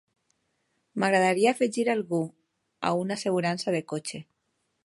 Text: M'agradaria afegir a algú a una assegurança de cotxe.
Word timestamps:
M'agradaria 1.03 1.51
afegir 1.57 1.85
a 1.89 1.93
algú 1.97 2.23
a 2.91 2.95
una 3.05 3.19
assegurança 3.21 3.75
de 3.79 3.87
cotxe. 3.95 4.25